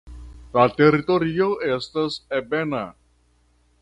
[0.55, 2.85] La teritorio estas ebena.